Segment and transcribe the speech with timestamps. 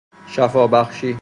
[0.27, 1.17] شفا بخشی